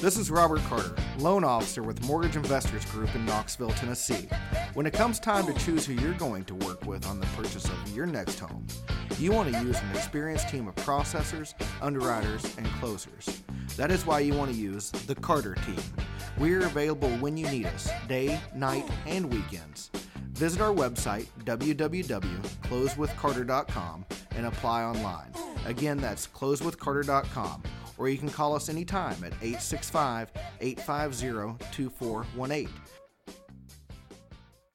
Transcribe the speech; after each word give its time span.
This 0.00 0.16
is 0.18 0.30
Robert 0.30 0.60
Carter, 0.64 0.94
loan 1.18 1.42
officer 1.42 1.82
with 1.82 2.04
Mortgage 2.04 2.36
Investors 2.36 2.84
Group 2.86 3.14
in 3.14 3.24
Knoxville, 3.24 3.70
Tennessee. 3.70 4.28
When 4.74 4.84
it 4.84 4.92
comes 4.92 5.18
time 5.18 5.46
to 5.46 5.54
choose 5.54 5.86
who 5.86 5.94
you're 5.94 6.12
going 6.12 6.44
to 6.44 6.54
work 6.54 6.84
with 6.84 7.06
on 7.06 7.18
the 7.18 7.24
purchase 7.28 7.64
of 7.64 7.96
your 7.96 8.04
next 8.04 8.38
home, 8.38 8.66
you 9.18 9.32
want 9.32 9.50
to 9.52 9.58
use 9.62 9.80
an 9.80 9.90
experienced 9.92 10.50
team 10.50 10.68
of 10.68 10.74
processors, 10.76 11.54
underwriters, 11.80 12.44
and 12.58 12.66
closers. 12.78 13.42
That 13.76 13.90
is 13.90 14.04
why 14.04 14.20
you 14.20 14.34
want 14.34 14.50
to 14.52 14.56
use 14.56 14.90
the 14.90 15.14
Carter 15.14 15.54
team. 15.66 15.80
We're 16.38 16.66
available 16.66 17.08
when 17.16 17.38
you 17.38 17.48
need 17.48 17.64
us, 17.66 17.90
day, 18.06 18.38
night, 18.54 18.86
and 19.06 19.32
weekends. 19.32 19.90
Visit 20.32 20.60
our 20.60 20.74
website, 20.74 21.28
www.closewithcarter.com, 21.44 24.06
and 24.36 24.46
apply 24.46 24.84
online. 24.84 25.32
Again, 25.64 25.96
that's 25.96 26.26
closewithcarter.com, 26.26 27.62
or 27.98 28.08
you 28.08 28.18
can 28.18 28.28
call 28.28 28.54
us 28.54 28.68
anytime 28.68 29.22
at 29.24 29.32
865 29.42 30.30
850 30.60 31.64
2418. 31.72 32.68